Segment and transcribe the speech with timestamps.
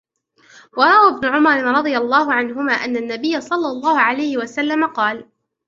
[0.77, 5.27] وَرَوَى ابْنُ عُمَرَ رَضِيَ اللَّهُ عَنْهُمَا أَنَّ النَّبِيَّ صَلَّى اللَّهُ عَلَيْهِ وَسَلَّمَ قَالَ